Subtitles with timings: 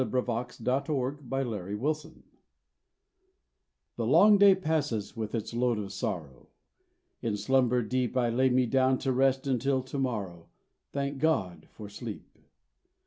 [0.01, 2.23] "He Giveth His Beloved Sleep"
[3.97, 6.47] The long day passes with its load of sorrow:
[7.21, 10.47] In slumber deep I lay me down to rest until to morrow
[10.91, 12.39] Thank God for sleep.